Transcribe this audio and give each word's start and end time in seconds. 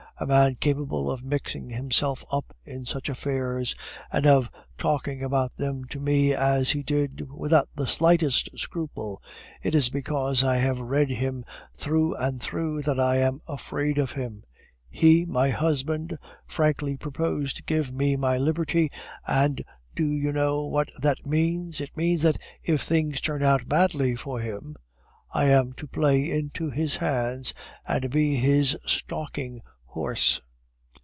A 0.19 0.27
man 0.27 0.53
capable 0.53 1.09
of 1.09 1.23
mixing 1.23 1.71
himself 1.71 2.23
up 2.31 2.55
in 2.63 2.85
such 2.85 3.09
affairs, 3.09 3.75
and 4.11 4.27
of 4.27 4.51
talking 4.77 5.23
about 5.23 5.55
them 5.57 5.85
to 5.85 5.99
me 5.99 6.35
as 6.35 6.69
he 6.69 6.83
did, 6.83 7.27
without 7.31 7.69
the 7.75 7.87
slightest 7.87 8.47
scruple, 8.55 9.19
it 9.63 9.73
is 9.73 9.89
because 9.89 10.43
I 10.43 10.57
have 10.57 10.79
read 10.79 11.09
him 11.09 11.43
through 11.75 12.13
and 12.17 12.39
through 12.39 12.83
that 12.83 12.99
I 12.99 13.17
am 13.17 13.41
afraid 13.47 13.97
of 13.97 14.11
him. 14.11 14.43
He, 14.91 15.25
my 15.25 15.49
husband, 15.49 16.15
frankly 16.45 16.97
proposed 16.97 17.57
to 17.57 17.63
give 17.63 17.91
me 17.91 18.15
my 18.15 18.37
liberty, 18.37 18.91
and 19.25 19.63
do 19.95 20.05
you 20.05 20.31
know 20.31 20.63
what 20.65 20.89
that 21.01 21.25
means? 21.25 21.81
It 21.81 21.97
means 21.97 22.21
that 22.21 22.37
if 22.63 22.81
things 22.83 23.21
turn 23.21 23.41
out 23.41 23.67
badly 23.67 24.15
for 24.15 24.39
him, 24.39 24.75
I 25.33 25.45
am 25.45 25.73
to 25.77 25.87
play 25.87 26.29
into 26.29 26.69
his 26.69 26.97
hands, 26.97 27.55
and 27.87 28.11
be 28.11 28.35
his 28.35 28.77
stalking 28.85 29.63
horse." 29.93 30.39